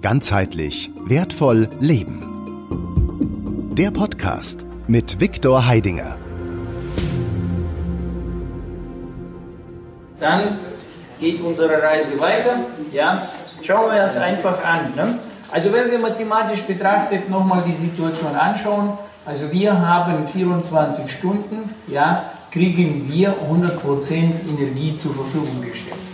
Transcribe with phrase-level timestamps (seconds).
[0.00, 2.22] Ganzheitlich wertvoll leben.
[3.76, 6.16] Der Podcast mit Viktor Heidinger.
[10.20, 10.58] Dann
[11.18, 12.60] geht unsere Reise weiter.
[12.92, 13.26] Ja,
[13.62, 14.94] schauen wir uns einfach an.
[14.94, 15.18] Ne?
[15.50, 22.30] Also wenn wir mathematisch betrachtet nochmal die Situation anschauen, also wir haben 24 Stunden, ja,
[22.52, 24.12] kriegen wir 100%
[24.48, 26.07] Energie zur Verfügung gestellt.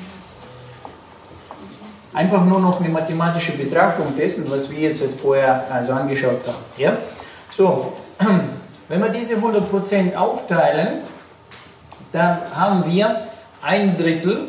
[2.14, 6.64] Einfach nur noch eine mathematische Betrachtung dessen, was wir jetzt vorher also angeschaut haben.
[6.76, 6.96] Ja?
[7.52, 7.92] So,
[8.88, 11.00] wenn wir diese 100% aufteilen,
[12.12, 13.26] dann haben wir
[13.62, 14.48] ein Drittel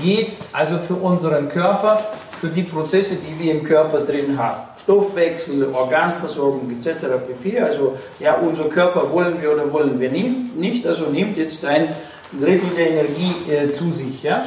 [0.00, 2.00] geht also für unseren Körper,
[2.40, 4.62] für die Prozesse, die wir im Körper drin haben.
[4.82, 7.06] Stoffwechsel, Organversorgung etc.
[7.26, 7.60] pp.
[7.60, 11.88] Also ja, unser Körper wollen wir oder wollen wir nicht, also nimmt jetzt ein
[12.32, 14.22] Drittel der Energie äh, zu sich.
[14.22, 14.42] Ja?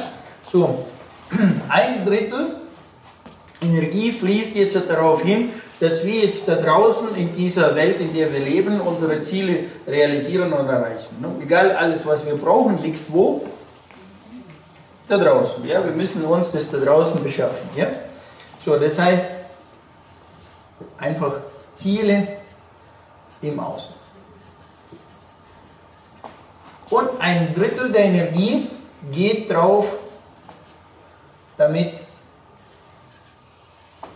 [0.50, 0.86] So,
[1.68, 2.56] ein Drittel
[3.60, 8.32] Energie fließt jetzt darauf hin, dass wir jetzt da draußen in dieser Welt, in der
[8.32, 11.16] wir leben, unsere Ziele realisieren und erreichen.
[11.20, 11.28] Ne?
[11.42, 13.44] Egal, alles, was wir brauchen, liegt wo?
[15.08, 15.66] Da draußen.
[15.66, 15.84] Ja?
[15.84, 17.68] Wir müssen uns das da draußen beschaffen.
[17.76, 17.88] Ja?
[18.64, 19.26] So, das heißt,
[20.98, 21.40] einfach
[21.74, 22.28] Ziele
[23.42, 23.94] im Außen.
[26.90, 28.68] Und ein Drittel der Energie
[29.12, 29.86] geht drauf,
[31.58, 32.00] damit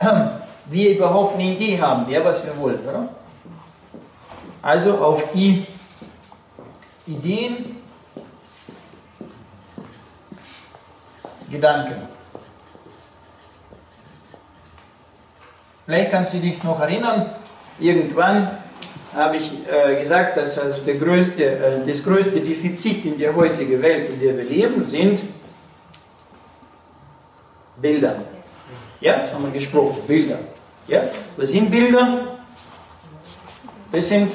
[0.66, 3.08] wir überhaupt eine Idee haben, ja, was wir wollen, oder?
[4.62, 5.66] Also auf die
[7.06, 7.82] Ideen,
[11.50, 12.08] Gedanken.
[15.84, 17.30] Vielleicht kannst du dich noch erinnern,
[17.78, 18.48] irgendwann
[19.14, 24.08] habe ich äh, gesagt, dass also größte, äh, das größte Defizit in der heutigen Welt,
[24.08, 25.20] in der wir leben, sind
[27.82, 28.16] Bilder.
[29.00, 30.38] Ja, das haben wir gesprochen, Bilder.
[30.86, 31.02] Ja,
[31.36, 32.38] was sind Bilder?
[33.90, 34.32] Das sind,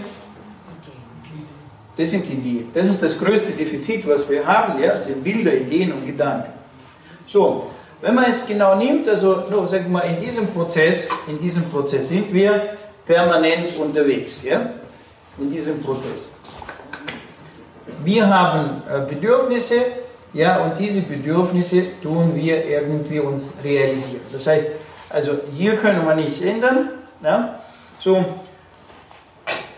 [1.98, 2.70] das sind Ideen.
[2.74, 6.52] Das ist das größte Defizit, was wir haben, ja, sind Bilder, Ideen und Gedanken.
[7.26, 7.72] So,
[8.02, 12.10] wenn man jetzt genau nimmt, also no, sag mal, in diesem Prozess, in diesem Prozess
[12.10, 12.76] sind wir
[13.06, 14.74] permanent unterwegs, ja,
[15.40, 16.30] in diesem Prozess.
[18.04, 19.78] Wir haben äh, Bedürfnisse,
[20.38, 24.22] ja, und diese Bedürfnisse tun wir irgendwie uns realisieren.
[24.32, 24.68] Das heißt,
[25.10, 26.90] also hier können wir nichts ändern.
[27.24, 27.56] Ja?
[28.00, 28.24] So,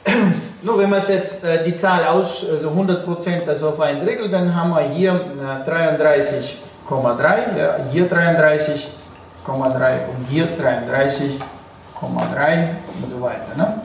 [0.61, 4.53] nur wenn man jetzt äh, die Zahl aus, also 100% also auf ein Drittel, dann
[4.53, 12.67] haben wir hier äh, 33,3, ja, hier 33,3 und hier 33,3
[13.01, 13.55] und so weiter.
[13.55, 13.81] Ne?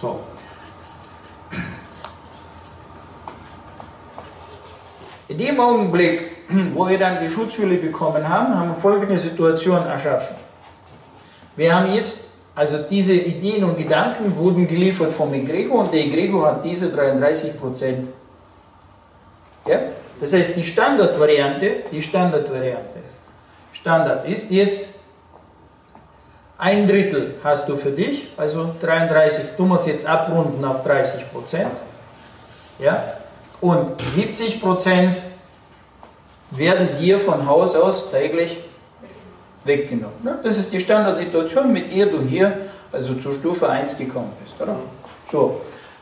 [0.00, 0.20] So.
[5.32, 6.20] In dem Augenblick,
[6.74, 10.36] wo wir dann die Schutzhülle bekommen haben, haben wir folgende Situation erschaffen.
[11.56, 16.46] Wir haben jetzt, also diese Ideen und Gedanken wurden geliefert vom Egregor und der Egregor
[16.48, 18.08] hat diese 33 Prozent.
[19.66, 19.80] Ja?
[20.20, 23.00] Das heißt, die Standardvariante, die Standardvariante,
[23.72, 24.88] Standard ist jetzt
[26.58, 31.70] ein Drittel hast du für dich, also 33, du musst jetzt abrunden auf 30 Prozent.
[32.78, 33.02] Ja?
[33.62, 35.16] Und 70 Prozent
[36.50, 38.58] werden dir von Haus aus täglich
[39.64, 40.40] weggenommen.
[40.42, 42.52] Das ist die Standardsituation, mit der du hier
[42.90, 44.60] also zur Stufe 1 gekommen bist.
[44.60, 44.76] Oder?
[45.30, 45.60] So.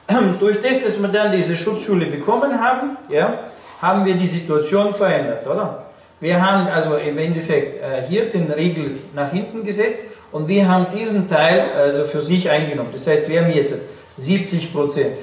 [0.40, 3.50] Durch das, dass wir dann diese Schutzschule bekommen haben, ja,
[3.82, 5.84] haben wir die Situation verändert, oder?
[6.18, 10.00] Wir haben also im Endeffekt äh, hier den Riegel nach hinten gesetzt
[10.32, 12.90] und wir haben diesen Teil also für sich eingenommen.
[12.92, 13.74] Das heißt, wir haben jetzt
[14.18, 14.70] 70%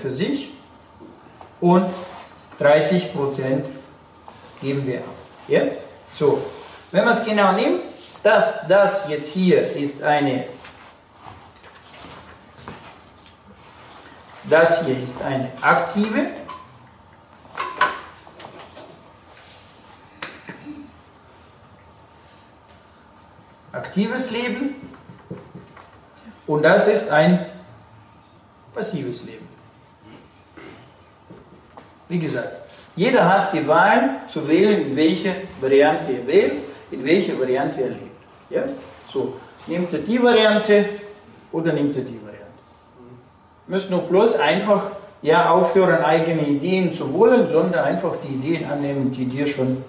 [0.02, 0.50] für sich
[1.60, 1.88] und
[2.60, 3.64] 30%
[4.62, 5.16] geben wir ab.
[5.48, 5.62] Ja?
[6.18, 6.42] So,
[6.92, 7.84] wenn man es genau nimmt,
[8.24, 10.46] das, das jetzt hier ist eine,
[14.44, 16.28] das hier ist eine aktive,
[23.72, 24.76] aktives Leben
[26.48, 27.46] und das ist ein
[28.74, 29.47] passives Leben.
[32.10, 32.50] Wie gesagt,
[32.96, 36.54] jeder hat die Wahl zu wählen, in welche Variante er wählt,
[36.92, 38.24] in welche Variante er lebt.
[38.50, 38.64] Ja?
[39.12, 39.36] So,
[39.68, 40.86] nimmt er die Variante
[41.52, 42.46] oder nimmt er die Variante?
[43.68, 49.12] Müsst nur bloß einfach ja, aufhören, eigene Ideen zu wollen, sondern einfach die Ideen annehmen,
[49.12, 49.84] die dir schon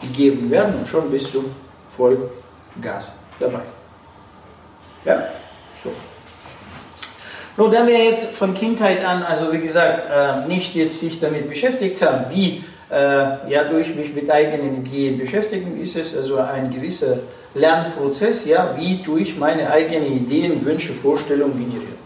[0.00, 1.44] gegeben werden und schon bist du
[1.88, 2.30] voll
[2.80, 3.60] Gas dabei.
[5.04, 5.22] Ja?
[5.82, 5.90] So.
[7.56, 11.48] Nur da wir jetzt von Kindheit an, also wie gesagt, äh, nicht jetzt sich damit
[11.48, 12.94] beschäftigt haben, wie äh,
[13.50, 17.18] ja durch mich mit eigenen Ideen beschäftigen, ist es also ein gewisser
[17.54, 22.02] Lernprozess, ja, wie durch meine eigenen Ideen, Wünsche, Vorstellungen generieren.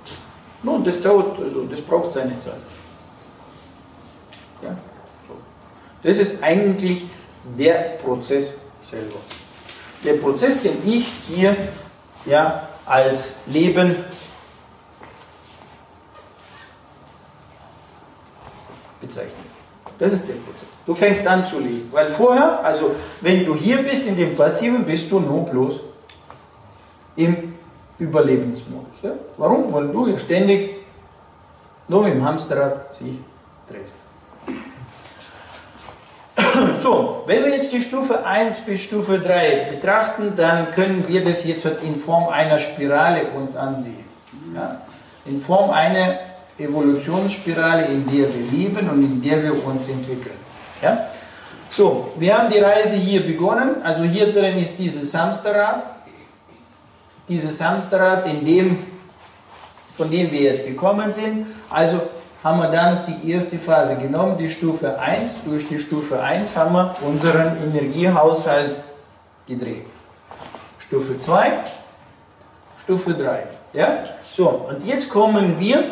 [0.62, 2.54] Nun, das dauert, also das braucht seine Zeit.
[4.62, 4.76] Ja,
[5.28, 5.34] so.
[6.02, 7.04] Das ist eigentlich
[7.56, 9.18] der Prozess selber.
[10.04, 11.56] Der Prozess, den ich hier
[12.24, 13.96] ja, als Leben
[19.98, 20.68] Das ist der Prozess.
[20.84, 21.88] Du fängst an zu leben.
[21.90, 25.80] Weil vorher, also wenn du hier bist in dem Passiven, bist du nur bloß
[27.16, 27.54] im
[27.98, 29.02] Überlebensmodus.
[29.02, 29.12] Ja?
[29.38, 29.72] Warum?
[29.72, 30.70] Weil du hier ständig
[31.88, 33.18] nur im Hamsterrad sich
[33.68, 33.94] drehst.
[36.82, 41.44] So, wenn wir jetzt die Stufe 1 bis Stufe 3 betrachten, dann können wir das
[41.44, 44.04] jetzt in Form einer Spirale uns ansehen.
[44.54, 44.80] Ja?
[45.26, 46.18] In Form einer
[46.58, 50.36] Evolutionsspirale, in der wir leben und in der wir uns entwickeln.
[50.82, 51.08] Ja?
[51.70, 53.82] So, wir haben die Reise hier begonnen.
[53.82, 55.82] Also hier drin ist dieses Hamsterrad.
[57.28, 58.78] Dieses Hamsterrad, in dem,
[59.96, 61.46] von dem wir jetzt gekommen sind.
[61.68, 62.00] Also
[62.42, 65.40] haben wir dann die erste Phase genommen, die Stufe 1.
[65.44, 68.76] Durch die Stufe 1 haben wir unseren Energiehaushalt
[69.46, 69.84] gedreht.
[70.78, 71.52] Stufe 2,
[72.84, 73.42] Stufe 3.
[73.72, 73.98] Ja?
[74.22, 75.82] So, und jetzt kommen wir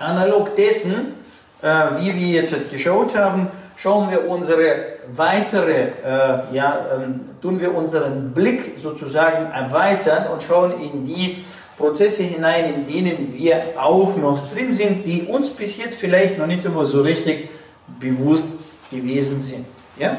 [0.00, 1.14] analog dessen,
[1.62, 1.66] äh,
[1.98, 8.32] wie wir jetzt geschaut haben, schauen wir unsere weitere, äh, ja, ähm, tun wir unseren
[8.32, 11.44] Blick sozusagen erweitern und schauen in die
[11.76, 16.46] Prozesse hinein, in denen wir auch noch drin sind, die uns bis jetzt vielleicht noch
[16.46, 17.48] nicht immer so richtig
[17.98, 18.44] bewusst
[18.90, 19.64] gewesen sind.
[19.98, 20.18] Ja?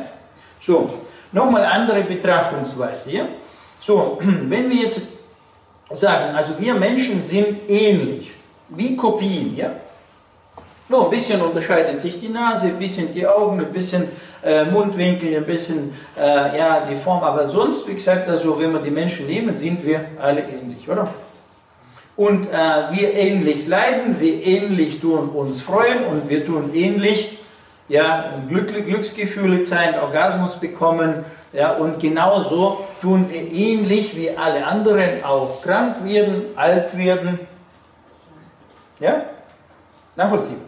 [0.62, 0.90] So,
[1.32, 3.12] nochmal andere Betrachtungsweise.
[3.12, 3.28] Ja?
[3.80, 5.02] So, wenn wir jetzt
[5.92, 8.32] sagen, also wir Menschen sind ähnlich,
[8.72, 9.72] wie Kopien, ja?
[10.90, 14.10] Nur ein bisschen unterscheidet sich die Nase, ein bisschen die Augen, ein bisschen
[14.44, 17.24] äh, Mundwinkel, ein bisschen äh, ja, die Form.
[17.24, 21.14] Aber sonst, wie gesagt, also, wenn wir die Menschen nehmen, sind wir alle ähnlich, oder?
[22.18, 22.58] Und äh,
[22.92, 27.38] wir ähnlich leiden, wir ähnlich tun uns freuen und wir tun ähnlich
[27.88, 31.24] ja, Glück, Glücksgefühle teilen, Orgasmus bekommen.
[31.54, 37.40] Ja, und genauso tun wir ähnlich wie alle anderen auch krank werden, alt werden.
[39.02, 39.24] Ja?
[40.16, 40.62] Nachvollziehbar.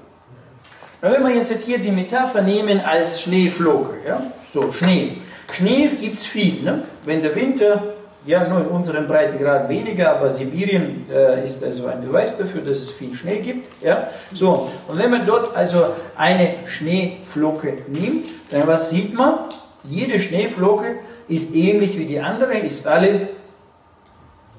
[1.01, 4.21] wenn wir jetzt hier die Metapher nehmen als Schneefloke, ja?
[4.49, 5.17] so Schnee.
[5.51, 6.63] Schnee gibt es viel.
[6.63, 6.83] Ne?
[7.05, 7.83] Wenn der Winter
[8.25, 12.77] ja, nur in unseren Breitengrad weniger, aber Sibirien äh, ist also ein Beweis dafür, dass
[12.77, 13.83] es viel Schnee gibt.
[13.83, 14.07] Ja?
[14.33, 19.39] So, und wenn man dort also eine Schneeflocke nimmt, dann was sieht man?
[19.83, 23.27] Jede Schneeflocke ist ähnlich wie die andere, ist alle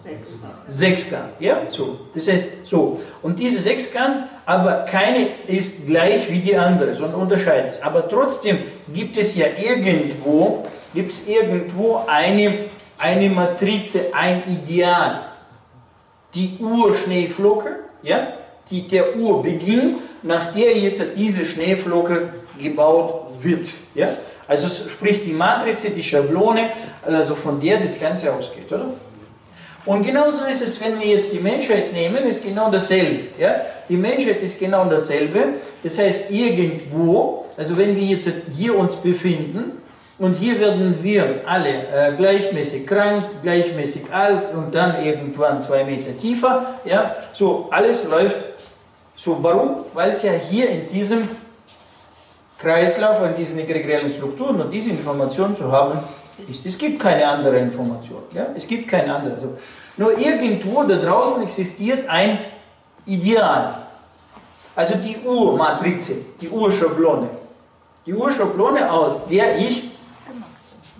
[0.05, 0.55] Sechskant.
[0.67, 1.99] Sechskant, ja, so.
[2.15, 3.01] Das heißt, so.
[3.23, 7.83] Und diese Sechskant, aber keine ist gleich wie die andere, sondern unterscheidet es.
[7.83, 8.59] Aber trotzdem
[8.93, 12.53] gibt es ja irgendwo, gibt es irgendwo eine
[12.99, 15.27] eine Matrize, ein Ideal.
[16.35, 18.35] Die Urschneeflocke, ja,
[18.71, 22.31] die der Urbeginn, nach der jetzt diese Schneeflocke
[22.61, 23.73] gebaut wird.
[23.95, 24.09] Ja?
[24.49, 26.71] Also sprich die Matrize, die Schablone,
[27.05, 28.87] also von der das Ganze ausgeht, oder?
[29.87, 33.25] Und genauso ist es, wenn wir jetzt die Menschheit nehmen, ist genau dasselbe.
[33.39, 33.61] Ja?
[33.89, 35.41] Die Menschheit ist genau dasselbe.
[35.83, 39.83] Das heißt, irgendwo, also wenn wir jetzt hier uns befinden,
[40.17, 46.17] und hier werden wir alle äh, gleichmäßig krank, gleichmäßig alt und dann irgendwann zwei Meter
[46.17, 46.75] tiefer.
[46.85, 48.37] Ja, so alles läuft
[49.17, 49.43] so.
[49.43, 49.87] Warum?
[49.93, 51.29] Weil es ja hier in diesem
[52.59, 55.99] Kreislauf, in diesen egregialen Strukturen und diese Information zu haben
[56.49, 56.67] ist.
[56.67, 58.23] Es gibt keine andere Information.
[58.33, 58.47] Ja?
[58.57, 59.35] Es gibt keine andere.
[59.35, 59.57] Also,
[59.97, 62.39] nur irgendwo da draußen existiert ein
[63.07, 63.83] Ideal.
[64.77, 67.29] Also die Urmatrize, die Urschablone.
[68.07, 69.91] Die Urschablone, aus der ich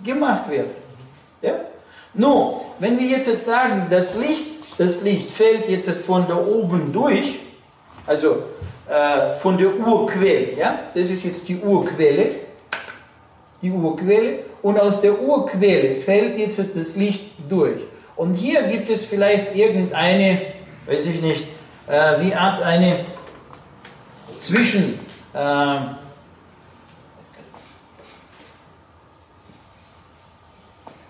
[0.03, 0.67] gemacht wird.
[1.41, 1.53] Ja?
[2.13, 7.39] Nun, wenn wir jetzt sagen, das Licht, das Licht fällt jetzt von da oben durch,
[8.07, 8.37] also
[8.87, 10.79] äh, von der Urquelle, ja?
[10.93, 12.44] das ist jetzt die Urquelle,
[13.65, 17.81] die Urquelle, und aus der Urquelle fällt jetzt das Licht durch.
[18.15, 20.41] Und hier gibt es vielleicht irgendeine,
[20.85, 21.45] weiß ich nicht,
[21.87, 22.97] äh, wie Art eine
[24.39, 24.99] Zwischen,
[25.33, 25.77] äh,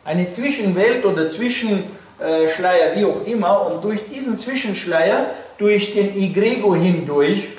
[0.06, 5.26] eine Zwischenwelt oder Zwischenschleier, wie auch immer, und durch diesen Zwischenschleier,
[5.58, 7.50] durch den Egregor hindurch,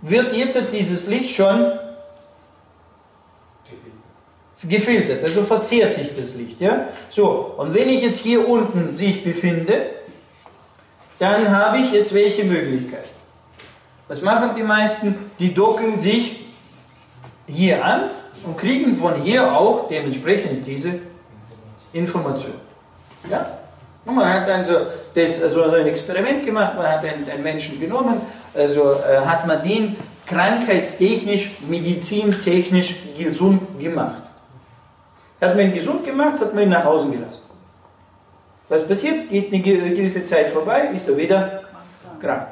[0.00, 1.72] wird jetzt dieses Licht schon
[4.68, 6.60] gefiltert, also verzehrt sich das Licht.
[6.60, 6.88] Ja?
[7.08, 9.82] So, und wenn ich jetzt hier unten sich befinde,
[11.18, 13.04] dann habe ich jetzt welche Möglichkeit?
[14.08, 15.30] Was machen die meisten?
[15.38, 16.46] Die docken sich
[17.46, 18.10] hier an
[18.44, 20.98] und kriegen von hier auch dementsprechend diese
[21.92, 22.54] Information.
[23.30, 23.58] Ja?
[24.04, 24.72] Und man hat dann so
[25.14, 28.20] das, also ein Experiment gemacht, man hat einen, einen Menschen genommen,
[28.54, 34.29] also äh, hat man den krankheitstechnisch, medizintechnisch gesund gemacht.
[35.40, 37.40] Hat man ihn gesund gemacht, hat man ihn nach Hause gelassen.
[38.68, 39.28] Was passiert?
[39.30, 39.60] Geht eine
[39.92, 41.62] gewisse Zeit vorbei, ist er wieder
[42.20, 42.46] krank.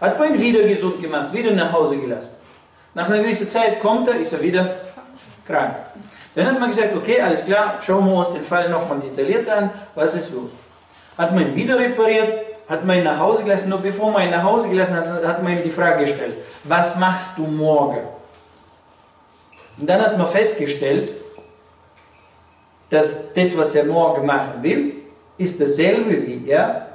[0.00, 2.34] Hat man ihn wieder gesund gemacht, wieder nach Hause gelassen.
[2.94, 4.76] Nach einer gewissen Zeit kommt er, ist er wieder
[5.46, 5.76] krank.
[6.34, 9.70] Dann hat man gesagt, okay, alles klar, schauen wir uns den Fall nochmal detailliert an,
[9.94, 10.50] was ist los.
[11.18, 14.30] Hat man ihn wieder repariert, hat man ihn nach Hause gelassen, nur bevor man ihn
[14.30, 16.34] nach Hause gelassen hat, hat man ihm die Frage gestellt,
[16.64, 18.06] was machst du morgen?
[19.76, 21.12] Und dann hat man festgestellt,
[22.90, 24.92] dass das, was er morgen machen will,
[25.38, 26.86] ist dasselbe, wie er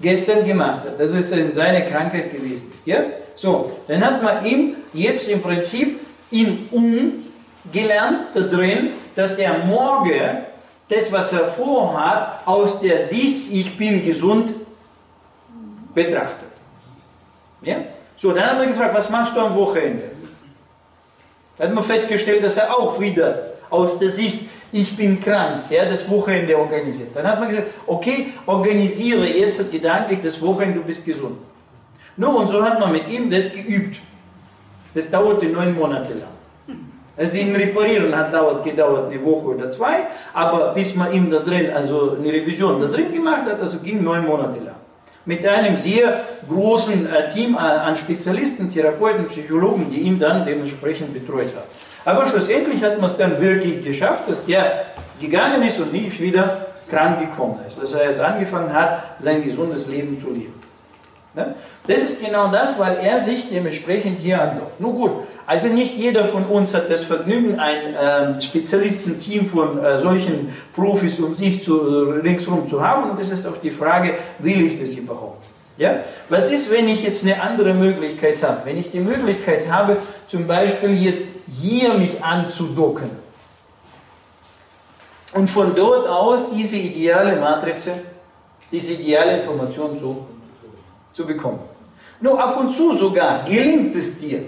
[0.00, 1.00] gestern gemacht hat.
[1.00, 2.70] Das ist in seine Krankheit gewesen.
[2.84, 2.98] Ja?
[3.34, 10.44] So, dann hat man ihm jetzt im Prinzip ihn umgelernt da drin, dass er morgen
[10.88, 14.54] das, was er vorhat, aus der Sicht, ich bin gesund,
[15.94, 16.48] betrachtet.
[17.62, 17.76] Ja?
[18.16, 20.10] So, dann hat man gefragt, was machst du am Wochenende?
[21.56, 24.40] Dann hat man festgestellt, dass er auch wieder aus der Sicht,
[24.72, 27.08] ich bin krank, ja, das Wochenende organisiert.
[27.14, 31.38] Dann hat man gesagt, okay, organisiere jetzt gedanklich das Wochenende, du bist gesund.
[32.16, 33.98] Nun, und so hat man mit ihm das geübt.
[34.94, 36.40] Das dauerte neun Monate lang.
[37.16, 41.40] Also ihn reparieren hat dauert, gedauert eine Woche oder zwei, aber bis man ihm da
[41.40, 44.76] drin, also eine Revision da drin gemacht hat, also ging neun Monate lang.
[45.26, 51.48] Mit einem sehr großen äh, Team an Spezialisten, Therapeuten, Psychologen, die ihn dann dementsprechend betreut
[51.54, 51.68] haben.
[52.04, 54.86] Aber schlussendlich hat man es dann wirklich geschafft, dass der
[55.20, 57.80] gegangen ist und nicht wieder krank gekommen ist.
[57.80, 60.54] Dass er jetzt angefangen hat, sein gesundes Leben zu leben.
[61.34, 61.54] Ne?
[61.86, 64.80] Das ist genau das, weil er sich dementsprechend hier andockt.
[64.80, 65.10] Nun gut,
[65.46, 71.20] also nicht jeder von uns hat das Vergnügen, ein äh, Spezialistenteam von äh, solchen Profis
[71.20, 73.10] um sich zu, äh, ringsherum zu haben.
[73.10, 75.44] Und es ist auch die Frage, will ich das überhaupt?
[75.80, 76.04] Ja?
[76.28, 78.66] Was ist, wenn ich jetzt eine andere Möglichkeit habe?
[78.66, 79.96] Wenn ich die Möglichkeit habe,
[80.28, 81.24] zum Beispiel jetzt
[81.58, 83.10] hier mich anzudocken
[85.32, 87.92] und von dort aus diese ideale Matrize,
[88.70, 90.26] diese ideale Information zu
[91.14, 91.60] zu bekommen.
[92.20, 94.42] Nur ab und zu sogar gelingt es dir,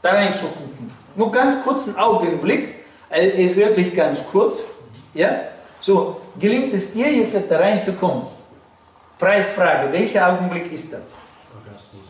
[0.00, 0.90] da reinzugucken.
[1.16, 2.76] Nur ganz kurzen Augenblick,
[3.10, 4.62] äh, ist wirklich ganz kurz,
[5.12, 5.38] ja,
[5.82, 8.35] so, gelingt es dir jetzt da reinzukommen?
[9.18, 11.12] Preisfrage, welcher Augenblick ist das?
[11.54, 12.04] Orgasmus.